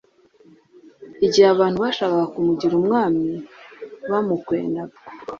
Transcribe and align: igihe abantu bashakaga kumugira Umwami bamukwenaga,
igihe 1.25 1.47
abantu 1.53 1.77
bashakaga 1.83 2.25
kumugira 2.33 2.73
Umwami 2.81 3.25
bamukwenaga, 4.09 4.97